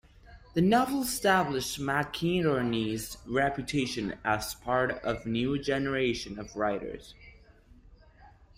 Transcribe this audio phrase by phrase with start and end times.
[0.55, 7.13] The novel established McInerney's reputation as part of a new generation of writers.